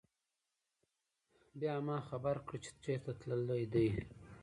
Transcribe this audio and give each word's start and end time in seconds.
بيا 1.59 1.75
ما 1.87 1.97
خبر 2.09 2.35
کړه 2.47 2.57
چې 2.63 2.71
چرته 2.83 3.11
تلل 3.19 3.51
دي 3.73 3.87